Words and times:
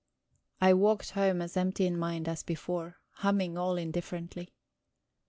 I 0.59 0.73
walked 0.73 1.11
home 1.11 1.43
as 1.43 1.55
empty 1.55 1.85
in 1.85 1.95
mind 1.95 2.27
as 2.27 2.41
before, 2.41 2.97
humming 3.17 3.55
all 3.55 3.77
indifferently. 3.77 4.55